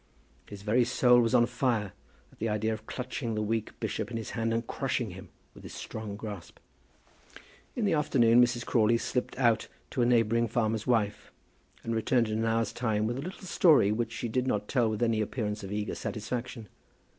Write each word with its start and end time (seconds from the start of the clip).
His 0.49 0.63
very 0.63 0.83
soul 0.83 1.19
was 1.19 1.35
on 1.35 1.45
fire 1.45 1.93
at 2.31 2.39
the 2.39 2.49
idea 2.49 2.73
of 2.73 2.87
clutching 2.87 3.35
the 3.35 3.41
weak 3.43 3.79
bishop 3.79 4.09
in 4.09 4.17
his 4.17 4.31
hand, 4.31 4.51
and 4.51 4.65
crushing 4.65 5.11
him 5.11 5.29
with 5.53 5.61
his 5.61 5.75
strong 5.75 6.15
grasp. 6.15 6.57
In 7.75 7.85
the 7.85 7.93
afternoon 7.93 8.43
Mrs. 8.43 8.65
Crawley 8.65 8.97
slipped 8.97 9.37
out 9.37 9.67
to 9.91 10.01
a 10.01 10.05
neighbouring 10.07 10.47
farmer's 10.47 10.87
wife, 10.87 11.31
and 11.83 11.93
returned 11.93 12.29
in 12.29 12.39
an 12.39 12.45
hour's 12.45 12.73
time 12.73 13.05
with 13.05 13.19
a 13.19 13.21
little 13.21 13.45
story 13.45 13.91
which 13.91 14.11
she 14.11 14.27
did 14.27 14.47
not 14.47 14.67
tell 14.67 14.89
with 14.89 15.03
any 15.03 15.21
appearance 15.21 15.63
of 15.63 15.71
eager 15.71 15.93
satisfaction. 15.93 16.67